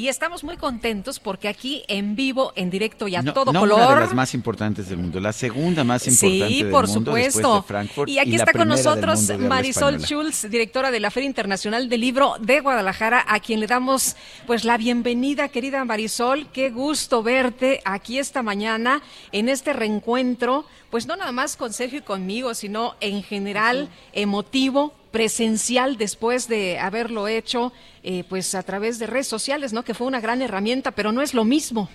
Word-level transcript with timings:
Y 0.00 0.08
estamos 0.08 0.42
muy 0.42 0.56
contentos 0.56 1.20
porque 1.20 1.46
aquí 1.46 1.82
en 1.86 2.16
vivo, 2.16 2.54
en 2.56 2.70
directo 2.70 3.06
y 3.06 3.16
a 3.16 3.20
No, 3.22 3.34
todo 3.34 3.52
no 3.52 3.60
color. 3.60 3.80
una 3.82 3.94
de 3.96 4.00
las 4.00 4.14
más 4.14 4.32
importantes 4.32 4.88
del 4.88 4.96
mundo, 4.96 5.20
la 5.20 5.30
segunda 5.34 5.84
más 5.84 6.06
importante 6.06 6.48
Sí, 6.48 6.62
del 6.62 6.70
por 6.72 6.88
mundo 6.88 7.12
después 7.12 7.34
supuesto. 7.34 7.56
de 7.56 7.62
Frankfurt 7.64 8.08
y 8.08 8.18
aquí 8.18 8.34
está 8.34 8.54
con 8.54 8.68
nosotros 8.68 9.30
Marisol. 9.38 10.00
Schulz, 10.00 10.48
directora 10.48 10.90
de 10.90 11.00
la 11.00 11.10
Feria 11.10 11.26
Internacional 11.26 11.90
del 11.90 12.00
Libro 12.00 12.36
de 12.40 12.60
Guadalajara, 12.60 13.26
a 13.28 13.40
quien 13.40 13.60
le 13.60 13.66
damos 13.66 14.16
pues 14.46 14.64
la 14.64 14.78
bienvenida, 14.78 15.48
querida 15.48 15.84
Marisol. 15.84 16.46
Qué 16.50 16.70
gusto 16.70 17.22
verte 17.22 17.82
aquí 17.84 18.18
esta 18.18 18.42
mañana 18.42 19.02
en 19.32 19.50
este 19.50 19.74
reencuentro, 19.74 20.64
pues 20.88 21.06
no 21.06 21.14
nada 21.16 21.32
más 21.32 21.58
con 21.58 21.74
Sergio 21.74 21.98
y 21.98 22.02
conmigo, 22.02 22.54
sino 22.54 22.94
en 23.00 23.22
general 23.22 23.90
emotivo 24.14 24.94
presencial 25.10 25.96
después 25.96 26.48
de 26.48 26.78
haberlo 26.78 27.28
hecho 27.28 27.72
eh, 28.02 28.24
pues 28.28 28.54
a 28.54 28.62
través 28.62 28.98
de 28.98 29.06
redes 29.06 29.26
sociales, 29.26 29.72
¿no? 29.72 29.84
Que 29.84 29.94
fue 29.94 30.06
una 30.06 30.20
gran 30.20 30.42
herramienta, 30.42 30.92
pero 30.92 31.12
no 31.12 31.22
es 31.22 31.34
lo 31.34 31.44
mismo. 31.44 31.88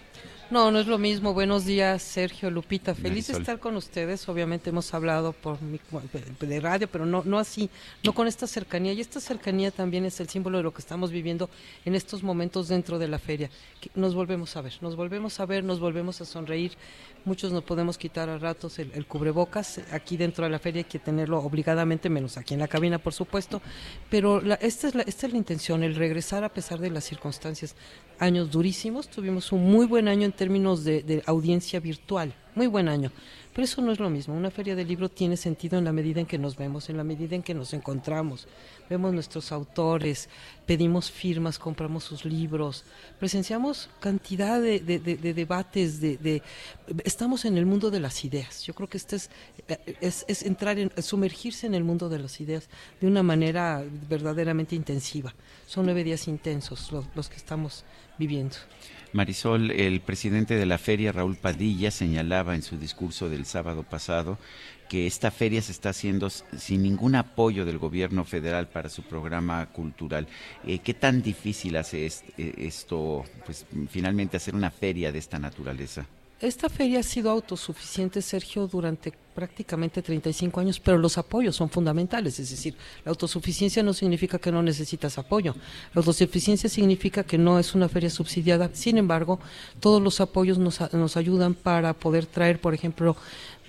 No, 0.51 0.69
no 0.69 0.79
es 0.79 0.85
lo 0.85 0.99
mismo. 0.99 1.33
Buenos 1.33 1.65
días, 1.65 2.03
Sergio, 2.03 2.51
Lupita. 2.51 2.93
Feliz 2.93 3.27
de 3.27 3.33
estar 3.39 3.59
con 3.59 3.75
ustedes. 3.75 4.29
Obviamente 4.29 4.69
hemos 4.69 4.93
hablado 4.93 5.33
por 5.33 5.59
mi- 5.61 5.79
de 6.39 6.59
radio, 6.59 6.87
pero 6.87 7.03
no, 7.05 7.23
no 7.25 7.39
así, 7.39 7.67
no 8.03 8.13
con 8.13 8.27
esta 8.27 8.45
cercanía. 8.45 8.93
Y 8.93 9.01
esta 9.01 9.19
cercanía 9.19 9.71
también 9.71 10.05
es 10.05 10.19
el 10.19 10.29
símbolo 10.29 10.57
de 10.59 10.63
lo 10.63 10.71
que 10.71 10.81
estamos 10.81 11.09
viviendo 11.09 11.49
en 11.83 11.95
estos 11.95 12.21
momentos 12.21 12.67
dentro 12.67 12.99
de 12.99 13.07
la 13.07 13.17
feria. 13.17 13.49
Nos 13.95 14.13
volvemos 14.13 14.55
a 14.55 14.61
ver, 14.61 14.73
nos 14.81 14.95
volvemos 14.95 15.39
a 15.39 15.45
ver, 15.47 15.63
nos 15.63 15.79
volvemos 15.79 16.21
a 16.21 16.25
sonreír. 16.25 16.73
Muchos 17.25 17.51
nos 17.51 17.63
podemos 17.63 17.97
quitar 17.97 18.29
a 18.29 18.37
ratos 18.37 18.77
el, 18.77 18.91
el 18.93 19.07
cubrebocas. 19.07 19.81
Aquí 19.91 20.15
dentro 20.15 20.43
de 20.43 20.51
la 20.51 20.59
feria 20.59 20.81
hay 20.81 20.83
que 20.85 20.99
tenerlo 20.99 21.39
obligadamente, 21.39 22.07
menos 22.07 22.37
aquí 22.37 22.53
en 22.53 22.59
la 22.59 22.67
cabina, 22.67 22.99
por 22.99 23.13
supuesto. 23.13 23.63
Pero 24.11 24.39
la- 24.41 24.55
esta, 24.55 24.87
es 24.87 24.93
la, 24.93 25.01
esta 25.01 25.25
es 25.25 25.31
la 25.33 25.39
intención, 25.39 25.81
el 25.83 25.95
regresar 25.95 26.43
a 26.43 26.49
pesar 26.49 26.77
de 26.79 26.91
las 26.91 27.03
circunstancias. 27.03 27.75
Años 28.19 28.51
durísimos, 28.51 29.09
tuvimos 29.09 29.51
un 29.51 29.63
muy 29.69 29.87
buen 29.87 30.07
año 30.07 30.23
en 30.25 30.31
términos 30.35 30.83
de, 30.83 31.23
audiencia 31.25 31.79
virtual, 31.79 32.33
muy 32.55 32.67
buen 32.67 32.87
año. 32.87 33.11
Pero 33.55 33.63
eso 33.63 33.81
no 33.81 33.93
es 33.93 34.01
lo 34.01 34.09
mismo. 34.09 34.35
Una 34.35 34.51
feria 34.51 34.75
de 34.75 34.83
libro 34.83 35.07
tiene 35.07 35.37
sentido 35.37 35.77
en 35.79 35.85
la 35.85 35.93
medida 35.93 36.19
en 36.19 36.25
que 36.25 36.37
nos 36.37 36.57
vemos, 36.57 36.89
en 36.89 36.97
la 36.97 37.05
medida 37.05 37.37
en 37.37 37.41
que 37.41 37.53
nos 37.53 37.73
encontramos. 37.73 38.49
Vemos 38.89 39.13
nuestros 39.13 39.53
autores, 39.53 40.27
pedimos 40.65 41.09
firmas, 41.09 41.57
compramos 41.57 42.03
sus 42.03 42.25
libros, 42.25 42.83
presenciamos 43.17 43.89
cantidad 44.01 44.61
de, 44.61 44.81
de- 44.81 44.99
de- 44.99 45.15
de 45.15 45.33
debates, 45.33 46.01
de, 46.01 46.41
estamos 47.05 47.45
en 47.45 47.57
el 47.57 47.65
mundo 47.65 47.89
de 47.91 48.01
las 48.01 48.25
ideas. 48.25 48.61
Yo 48.65 48.73
creo 48.73 48.89
que 48.89 48.97
este 48.97 49.15
es, 49.15 49.29
es, 50.27 50.43
entrar 50.43 50.77
en, 50.77 50.91
sumergirse 51.01 51.65
en 51.65 51.75
el 51.75 51.85
mundo 51.85 52.09
de 52.09 52.19
las 52.19 52.41
ideas 52.41 52.67
de 52.99 53.07
una 53.07 53.23
manera 53.23 53.85
verdaderamente 54.09 54.75
intensiva. 54.75 55.33
Son 55.65 55.85
nueve 55.85 56.03
días 56.03 56.27
intensos 56.27 56.91
los 57.15 57.29
que 57.29 57.37
estamos 57.37 57.85
viviendo. 58.19 58.57
Marisol, 59.13 59.71
el 59.71 60.01
presidente 60.01 60.55
de 60.55 60.65
la 60.65 60.77
feria, 60.77 61.13
Raúl 61.13 61.37
Padilla, 61.37 61.89
señalaba 61.89 62.53
en 62.53 62.61
su 62.61 62.77
discurso 62.77 63.29
del 63.29 63.44
sábado 63.45 63.83
pasado 63.83 64.37
que 64.89 65.07
esta 65.07 65.31
feria 65.31 65.61
se 65.61 65.71
está 65.71 65.89
haciendo 65.89 66.29
sin 66.29 66.83
ningún 66.83 67.15
apoyo 67.15 67.65
del 67.65 67.79
gobierno 67.79 68.23
federal 68.23 68.67
para 68.67 68.89
su 68.89 69.03
programa 69.03 69.65
cultural. 69.67 70.27
Eh, 70.65 70.79
¿Qué 70.79 70.93
tan 70.93 71.21
difícil 71.21 71.75
hace 71.77 72.05
eh, 72.05 72.53
esto, 72.57 73.23
pues 73.45 73.65
finalmente 73.89 74.37
hacer 74.37 74.55
una 74.55 74.71
feria 74.71 75.11
de 75.11 75.19
esta 75.19 75.39
naturaleza? 75.39 76.05
Esta 76.41 76.67
feria 76.67 76.99
ha 76.99 77.03
sido 77.03 77.31
autosuficiente, 77.31 78.21
Sergio, 78.21 78.67
durante 78.67 79.13
prácticamente 79.33 80.01
35 80.01 80.59
años, 80.59 80.81
pero 80.81 80.97
los 80.97 81.17
apoyos 81.17 81.55
son 81.55 81.69
fundamentales. 81.69 82.37
Es 82.39 82.49
decir, 82.49 82.75
la 83.05 83.11
autosuficiencia 83.11 83.81
no 83.83 83.93
significa 83.93 84.37
que 84.37 84.51
no 84.51 84.61
necesitas 84.61 85.17
apoyo. 85.17 85.55
La 85.93 85.99
autosuficiencia 85.99 86.69
significa 86.69 87.23
que 87.23 87.37
no 87.37 87.57
es 87.57 87.73
una 87.73 87.87
feria 87.87 88.09
subsidiada. 88.09 88.69
Sin 88.73 88.97
embargo, 88.97 89.39
todos 89.79 90.01
los 90.01 90.19
apoyos 90.19 90.57
nos, 90.57 90.81
nos 90.93 91.15
ayudan 91.15 91.53
para 91.53 91.93
poder 91.93 92.25
traer, 92.25 92.59
por 92.59 92.73
ejemplo, 92.73 93.15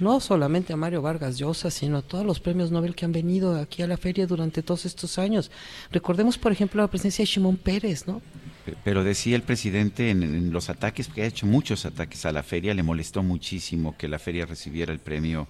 no 0.00 0.18
solamente 0.18 0.72
a 0.72 0.76
Mario 0.76 1.02
Vargas 1.02 1.38
Llosa, 1.38 1.70
sino 1.70 1.98
a 1.98 2.02
todos 2.02 2.26
los 2.26 2.40
premios 2.40 2.72
Nobel 2.72 2.96
que 2.96 3.04
han 3.04 3.12
venido 3.12 3.56
aquí 3.56 3.82
a 3.82 3.86
la 3.86 3.96
feria 3.96 4.26
durante 4.26 4.62
todos 4.62 4.86
estos 4.86 5.18
años. 5.18 5.52
Recordemos, 5.92 6.36
por 6.36 6.50
ejemplo, 6.50 6.82
la 6.82 6.88
presencia 6.88 7.22
de 7.22 7.26
Shimon 7.26 7.56
Pérez, 7.58 8.08
¿no? 8.08 8.20
Pe- 8.66 8.74
Pero 8.84 9.02
decía 9.04 9.36
el 9.36 9.42
presidente 9.42 10.10
en, 10.10 10.52
los 10.52 10.68
ataques, 10.68 11.06
porque 11.06 11.22
ha 11.22 11.26
hecho 11.26 11.46
muchos 11.46 11.86
ataques 11.86 12.26
a 12.26 12.32
la 12.32 12.42
feria, 12.42 12.74
le 12.74 12.82
molestó 12.82 13.22
muchísimo 13.22 13.96
que 13.96 14.08
la 14.08 14.18
feria 14.18 14.44
recibiera 14.44 14.92
el 14.92 14.98
premio, 14.98 15.46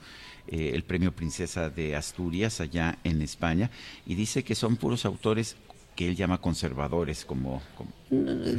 eh, 0.47 0.71
el 0.75 0.85
premio 0.85 1.11
Princesa 1.13 1.71
de 1.71 1.97
Asturias 1.97 2.61
allá 2.61 2.99
en 3.03 3.23
España, 3.23 3.71
y 4.07 4.15
dice 4.15 4.45
que 4.45 4.55
son 4.55 4.77
puros 4.77 5.05
autores 5.07 5.57
que 5.97 6.07
él 6.07 6.15
llama 6.15 6.39
conservadores, 6.43 7.25
como, 7.25 7.63
como- 7.77 7.91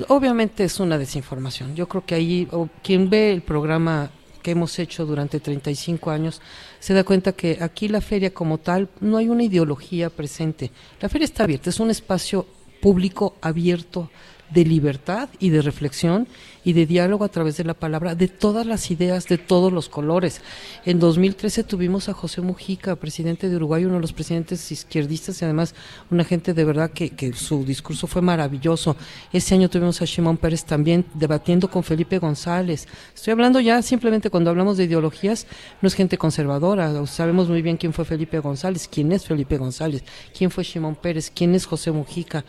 Obviamente 0.09 0.63
es 0.63 0.79
una 0.79 0.97
desinformación. 0.97 1.75
Yo 1.75 1.87
creo 1.87 2.03
que 2.05 2.15
ahí 2.15 2.47
quien 2.83 3.09
ve 3.11 3.31
el 3.31 3.43
programa 3.43 4.09
que 4.41 4.51
hemos 4.51 4.79
hecho 4.79 5.05
durante 5.05 5.39
35 5.39 6.09
años 6.09 6.41
se 6.79 6.93
da 6.93 7.03
cuenta 7.03 7.33
que 7.33 7.57
aquí 7.61 7.89
la 7.89 8.01
feria 8.01 8.33
como 8.33 8.57
tal 8.57 8.89
no 9.01 9.17
hay 9.17 9.29
una 9.29 9.43
ideología 9.43 10.09
presente. 10.09 10.71
La 11.01 11.09
feria 11.09 11.25
está 11.25 11.43
abierta, 11.43 11.69
es 11.69 11.79
un 11.79 11.89
espacio 11.91 12.47
público 12.81 13.35
abierto 13.41 14.09
de 14.49 14.65
libertad 14.65 15.29
y 15.39 15.49
de 15.49 15.61
reflexión 15.61 16.27
y 16.63 16.73
de 16.73 16.85
diálogo 16.85 17.23
a 17.23 17.29
través 17.29 17.55
de 17.55 17.63
la 17.63 17.73
palabra 17.73 18.13
de 18.13 18.27
todas 18.27 18.65
las 18.65 18.91
ideas, 18.91 19.27
de 19.27 19.37
todos 19.37 19.71
los 19.71 19.87
colores. 19.87 20.41
En 20.85 20.99
2013 20.99 21.63
tuvimos 21.63 22.09
a 22.09 22.13
José 22.13 22.41
Mujica, 22.41 22.97
presidente 22.97 23.47
de 23.47 23.55
Uruguay, 23.55 23.85
uno 23.85 23.95
de 23.95 24.01
los 24.01 24.11
presidentes 24.11 24.69
izquierdistas 24.69 25.41
y 25.41 25.45
además 25.45 25.75
una 26.11 26.25
gente 26.25 26.53
de 26.53 26.65
verdad 26.65 26.91
que, 26.91 27.11
que 27.11 27.31
su 27.31 27.63
discurso 27.63 28.05
fue 28.05 28.21
maravilloso. 28.21 28.97
Este 29.31 29.55
año 29.55 29.69
tuvimos 29.69 30.01
a 30.01 30.05
Shimon 30.05 30.35
Pérez 30.35 30.65
también 30.65 31.05
debatiendo 31.13 31.69
con 31.69 31.83
Felipe 31.83 32.19
González. 32.19 32.87
Estoy 33.15 33.31
hablando 33.31 33.61
ya 33.61 33.81
simplemente 33.81 34.29
cuando 34.29 34.49
hablamos 34.49 34.75
de 34.75 34.83
ideologías, 34.83 35.47
no 35.81 35.87
es 35.87 35.93
gente 35.93 36.17
conservadora, 36.17 37.05
sabemos 37.07 37.47
muy 37.47 37.61
bien 37.61 37.77
quién 37.77 37.93
fue 37.93 38.03
Felipe 38.03 38.39
González, 38.39 38.89
quién 38.91 39.11
es 39.13 39.25
Felipe 39.25 39.57
González, 39.57 40.03
quién 40.37 40.51
fue 40.51 40.65
Shimon 40.65 40.95
Pérez, 40.95 41.31
quién 41.33 41.55
es 41.55 41.65
José 41.65 41.91
Mujica. 41.91 42.43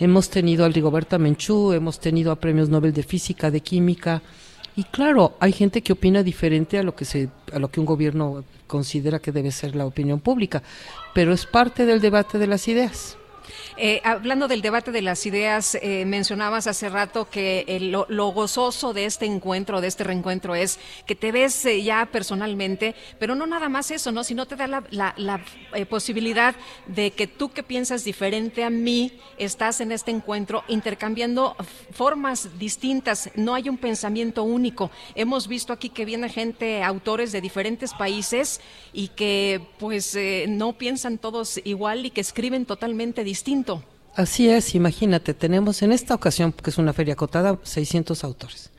Hemos 0.00 0.30
tenido 0.30 0.64
a 0.64 0.68
Rigoberta 0.68 1.18
Menchú, 1.18 1.72
hemos 1.72 1.98
tenido 1.98 2.30
a 2.30 2.36
premios 2.36 2.68
Nobel 2.68 2.92
de 2.92 3.02
Física, 3.02 3.50
de 3.50 3.60
Química. 3.60 4.22
Y 4.76 4.84
claro, 4.84 5.36
hay 5.40 5.50
gente 5.50 5.82
que 5.82 5.92
opina 5.92 6.22
diferente 6.22 6.78
a 6.78 6.84
lo 6.84 6.94
que 6.94 7.04
se, 7.04 7.30
a 7.52 7.58
lo 7.58 7.68
que 7.68 7.80
un 7.80 7.86
gobierno 7.86 8.44
considera 8.68 9.18
que 9.18 9.32
debe 9.32 9.50
ser 9.50 9.74
la 9.74 9.86
opinión 9.86 10.20
pública, 10.20 10.62
pero 11.14 11.32
es 11.32 11.46
parte 11.46 11.84
del 11.84 12.00
debate 12.00 12.38
de 12.38 12.46
las 12.46 12.68
ideas. 12.68 13.16
Eh, 13.76 14.00
hablando 14.04 14.48
del 14.48 14.62
debate 14.62 14.92
de 14.92 15.02
las 15.02 15.24
ideas, 15.26 15.76
eh, 15.80 16.04
mencionabas 16.06 16.66
hace 16.66 16.88
rato 16.88 17.28
que 17.30 17.64
el- 17.68 17.90
lo, 17.90 18.28
gozoso 18.32 18.92
de 18.92 19.04
este 19.04 19.26
encuentro, 19.26 19.80
de 19.80 19.88
este 19.88 20.04
reencuentro, 20.04 20.54
es 20.54 20.78
que 21.06 21.14
te 21.14 21.32
ves 21.32 21.64
eh, 21.64 21.82
ya 21.82 22.06
personalmente, 22.06 22.94
pero 23.18 23.34
no 23.34 23.46
nada 23.46 23.68
más 23.68 23.90
eso, 23.90 24.12
¿no? 24.12 24.24
Sino 24.24 24.46
te 24.46 24.56
da 24.56 24.66
la, 24.66 25.40
eh, 25.74 25.86
posibilidad 25.86 26.54
de 26.86 27.10
que 27.12 27.26
tú 27.26 27.50
que 27.50 27.62
piensas 27.62 28.04
diferente 28.04 28.64
a 28.64 28.70
mí, 28.70 29.12
estás 29.38 29.80
en 29.80 29.92
este 29.92 30.10
encuentro 30.10 30.64
intercambiando 30.68 31.56
formas 31.92 32.58
distintas, 32.58 33.30
no 33.34 33.54
hay 33.54 33.68
un 33.68 33.78
pensamiento 33.78 34.42
único. 34.42 34.90
Hemos 35.14 35.48
visto 35.48 35.72
aquí 35.72 35.88
que 35.88 36.04
viene 36.04 36.28
gente, 36.28 36.82
autores 36.82 37.32
de 37.32 37.40
diferentes 37.40 37.94
países 37.94 38.60
y 38.92 39.08
que 39.08 39.60
pues 39.78 40.14
eh, 40.14 40.46
no 40.48 40.74
piensan 40.74 41.18
todos 41.18 41.60
igual 41.64 42.06
y 42.06 42.10
que 42.10 42.20
escriben 42.20 42.66
totalmente 42.66 43.24
distinto. 43.24 43.37
Así 44.14 44.48
es, 44.48 44.74
imagínate, 44.74 45.32
tenemos 45.32 45.82
en 45.82 45.92
esta 45.92 46.14
ocasión, 46.14 46.52
que 46.52 46.70
es 46.70 46.78
una 46.78 46.92
feria 46.92 47.14
acotada, 47.14 47.58
600 47.62 48.24
autores. 48.24 48.70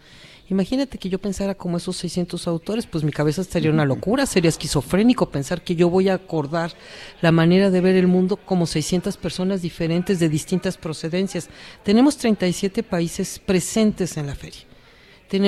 Imagínate 0.49 0.97
que 0.97 1.09
yo 1.09 1.19
pensara 1.19 1.53
como 1.55 1.77
esos 1.77 1.95
600 1.97 2.47
autores, 2.47 2.87
pues 2.87 3.03
mi 3.03 3.11
cabeza 3.11 3.41
estaría 3.41 3.69
una 3.69 3.85
locura, 3.85 4.25
sería 4.25 4.49
esquizofrénico 4.49 5.29
pensar 5.29 5.61
que 5.61 5.75
yo 5.75 5.89
voy 5.89 6.09
a 6.09 6.15
acordar 6.15 6.73
la 7.21 7.31
manera 7.31 7.69
de 7.69 7.79
ver 7.81 7.95
el 7.95 8.07
mundo 8.07 8.35
como 8.35 8.65
600 8.65 9.15
personas 9.17 9.61
diferentes 9.61 10.19
de 10.19 10.27
distintas 10.27 10.75
procedencias. 10.75 11.49
Tenemos 11.83 12.17
37 12.17 12.81
países 12.83 13.39
presentes 13.39 14.17
en 14.17 14.25
la 14.27 14.35
feria. 14.35 14.61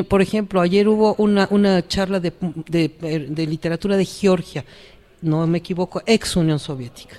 Por 0.07 0.21
ejemplo, 0.21 0.61
ayer 0.61 0.87
hubo 0.87 1.15
una, 1.15 1.87
charla 1.87 2.19
de- 2.19 2.31
de 2.69 3.47
literatura 3.47 3.97
de 3.97 4.05
Georgia, 4.05 4.63
no 5.23 5.47
me 5.47 5.57
equivoco, 5.57 6.03
ex 6.05 6.35
Unión 6.35 6.59
Soviética 6.59 7.15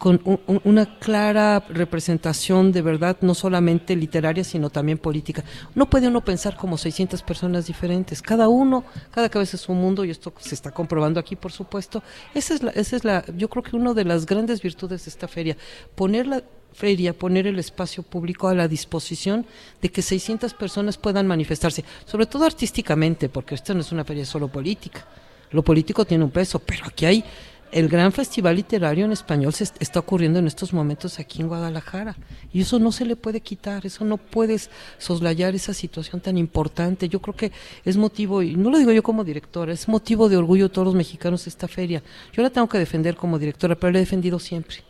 con 0.00 0.18
una 0.64 0.98
clara 0.98 1.62
representación 1.68 2.72
de 2.72 2.80
verdad, 2.80 3.18
no 3.20 3.34
solamente 3.34 3.94
literaria, 3.94 4.42
sino 4.44 4.70
también 4.70 4.96
política. 4.96 5.44
No 5.74 5.90
puede 5.90 6.08
uno 6.08 6.24
pensar 6.24 6.56
como 6.56 6.78
600 6.78 7.22
personas 7.22 7.66
diferentes, 7.66 8.22
cada 8.22 8.48
uno, 8.48 8.82
cada 9.10 9.28
cabeza 9.28 9.58
es 9.58 9.68
un 9.68 9.78
mundo, 9.78 10.06
y 10.06 10.10
esto 10.10 10.32
se 10.38 10.54
está 10.54 10.70
comprobando 10.70 11.20
aquí, 11.20 11.36
por 11.36 11.52
supuesto. 11.52 12.02
Esa 12.34 12.54
es 12.54 12.62
la, 12.62 12.70
esa 12.70 12.96
es 12.96 13.04
la 13.04 13.26
yo 13.36 13.50
creo 13.50 13.62
que 13.62 13.76
una 13.76 13.92
de 13.92 14.06
las 14.06 14.24
grandes 14.24 14.62
virtudes 14.62 15.04
de 15.04 15.10
esta 15.10 15.28
feria, 15.28 15.58
poner 15.94 16.26
la 16.26 16.42
feria, 16.72 17.12
poner 17.12 17.46
el 17.46 17.58
espacio 17.58 18.02
público 18.02 18.48
a 18.48 18.54
la 18.54 18.68
disposición 18.68 19.44
de 19.82 19.90
que 19.90 20.00
600 20.00 20.54
personas 20.54 20.96
puedan 20.96 21.26
manifestarse, 21.26 21.84
sobre 22.06 22.24
todo 22.24 22.46
artísticamente, 22.46 23.28
porque 23.28 23.54
esta 23.54 23.74
no 23.74 23.80
es 23.80 23.92
una 23.92 24.06
feria 24.06 24.24
solo 24.24 24.48
política. 24.48 25.06
Lo 25.50 25.62
político 25.62 26.06
tiene 26.06 26.24
un 26.24 26.30
peso, 26.30 26.58
pero 26.58 26.86
aquí 26.86 27.04
hay 27.04 27.24
el 27.72 27.88
gran 27.88 28.12
festival 28.12 28.56
literario 28.56 29.04
en 29.04 29.12
español 29.12 29.52
se 29.52 29.64
está 29.78 30.00
ocurriendo 30.00 30.38
en 30.38 30.46
estos 30.46 30.72
momentos 30.72 31.18
aquí 31.18 31.40
en 31.40 31.48
Guadalajara 31.48 32.16
y 32.52 32.62
eso 32.62 32.78
no 32.78 32.92
se 32.92 33.04
le 33.04 33.16
puede 33.16 33.40
quitar, 33.40 33.86
eso 33.86 34.04
no 34.04 34.16
puedes 34.16 34.70
soslayar 34.98 35.54
esa 35.54 35.72
situación 35.72 36.20
tan 36.20 36.36
importante. 36.36 37.08
Yo 37.08 37.20
creo 37.20 37.36
que 37.36 37.52
es 37.84 37.96
motivo, 37.96 38.42
y 38.42 38.56
no 38.56 38.70
lo 38.70 38.78
digo 38.78 38.92
yo 38.92 39.02
como 39.02 39.24
directora, 39.24 39.72
es 39.72 39.88
motivo 39.88 40.28
de 40.28 40.36
orgullo 40.36 40.68
de 40.68 40.74
todos 40.74 40.86
los 40.86 40.94
mexicanos 40.94 41.46
esta 41.46 41.68
feria. 41.68 42.02
Yo 42.32 42.42
la 42.42 42.50
tengo 42.50 42.68
que 42.68 42.78
defender 42.78 43.16
como 43.16 43.38
directora, 43.38 43.74
pero 43.74 43.92
la 43.92 43.98
he 43.98 44.02
defendido 44.02 44.38
siempre. 44.38 44.89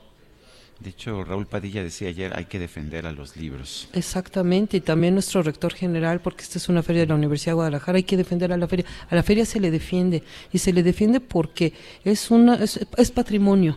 De 0.81 0.89
hecho, 0.89 1.25
Raúl 1.25 1.47
Padilla 1.47 1.83
decía 1.83 2.09
ayer, 2.09 2.33
hay 2.35 2.47
que 2.47 2.59
defender 2.59 3.07
a 3.07 3.13
los 3.13 3.37
libros. 3.37 3.89
Exactamente, 3.93 4.79
y 4.79 4.81
también 4.81 5.13
nuestro 5.13 5.43
rector 5.43 5.75
general, 5.75 6.21
porque 6.21 6.43
esta 6.43 6.57
es 6.57 6.71
una 6.71 6.83
feria 6.83 7.03
de 7.03 7.09
la 7.09 7.17
Universidad 7.17 7.51
de 7.51 7.57
Guadalajara, 7.57 7.97
hay 7.97 8.05
que 8.05 8.17
defender 8.17 8.51
a 8.51 8.57
la 8.57 8.67
feria. 8.67 8.87
A 9.11 9.15
la 9.15 9.23
feria 9.23 9.45
se 9.45 9.61
le 9.61 9.71
defiende, 9.71 10.23
y 10.51 10.59
se 10.59 10.73
le 10.73 10.83
defiende 10.83 11.21
porque 11.21 11.75
es, 12.03 12.31
una, 12.31 12.55
es, 12.55 12.81
es 12.97 13.11
patrimonio. 13.11 13.77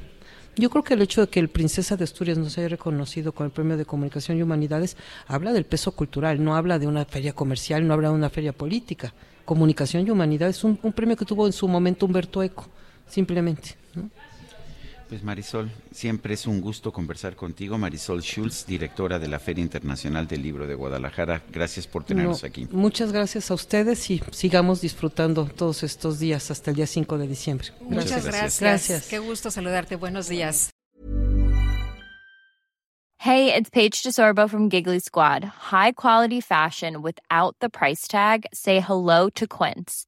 Yo 0.56 0.70
creo 0.70 0.84
que 0.84 0.94
el 0.94 1.02
hecho 1.02 1.22
de 1.22 1.28
que 1.28 1.42
el 1.42 1.50
Princesa 1.50 1.98
de 1.98 2.06
Asturias 2.06 2.38
nos 2.38 2.58
haya 2.58 2.70
reconocido 2.70 3.34
con 3.34 3.48
el 3.48 3.52
Premio 3.52 3.76
de 3.76 3.86
Comunicación 3.86 4.38
y 4.38 4.44
Humanidades 4.44 4.96
habla 5.28 5.52
del 5.52 5.66
peso 5.66 5.92
cultural, 5.92 6.42
no 6.42 6.56
habla 6.56 6.80
de 6.80 6.88
una 6.88 7.04
feria 7.04 7.34
comercial, 7.34 7.86
no 7.86 7.94
habla 7.94 8.10
de 8.10 8.16
una 8.16 8.30
feria 8.30 8.54
política. 8.54 9.14
Comunicación 9.44 10.08
y 10.08 10.12
Humanidades, 10.12 10.64
un, 10.64 10.80
un 10.84 10.94
premio 10.94 11.18
que 11.18 11.26
tuvo 11.26 11.48
en 11.48 11.54
su 11.54 11.68
momento 11.68 12.06
Humberto 12.06 12.42
Eco, 12.42 12.70
simplemente. 13.08 13.76
¿no? 13.94 14.10
Pues 15.14 15.24
Marisol, 15.24 15.70
siempre 15.92 16.34
es 16.34 16.48
un 16.48 16.60
gusto 16.60 16.92
conversar 16.92 17.36
contigo. 17.36 17.78
Marisol 17.78 18.24
Schulz, 18.24 18.66
directora 18.66 19.20
de 19.20 19.28
la 19.28 19.38
Feria 19.38 19.62
Internacional 19.62 20.26
del 20.26 20.42
Libro 20.42 20.66
de 20.66 20.74
Guadalajara. 20.74 21.44
Gracias 21.52 21.86
por 21.86 22.04
tenernos 22.04 22.44
aquí. 22.44 22.68
Muchas 22.72 23.12
gracias 23.12 23.52
a 23.52 23.54
ustedes 23.54 24.10
y 24.10 24.24
sigamos 24.32 24.82
disfrutando 24.82 25.46
todos 25.46 25.84
estos 25.84 26.18
días 26.18 26.50
hasta 26.50 26.72
el 26.72 26.78
día 26.78 26.88
5 26.88 27.20
de 27.20 27.28
diciembre. 27.28 27.68
Muchas 27.82 28.26
gracias. 28.26 28.60
gracias. 28.60 29.08
Qué 29.08 29.20
gusto 29.20 29.52
saludarte. 29.52 29.98
Buenos 29.98 30.28
días. 30.30 30.72
Hey, 33.20 33.54
it's 33.56 33.70
Paige 33.70 34.02
DeSorbo 34.02 34.50
from 34.50 34.68
Giggly 34.68 35.00
Squad. 35.00 35.44
High 35.44 35.92
quality 35.92 36.42
fashion 36.42 37.04
without 37.04 37.56
the 37.60 37.70
price 37.70 38.08
tag. 38.08 38.48
Say 38.52 38.80
hello 38.80 39.30
to 39.30 39.46
Quince. 39.46 40.08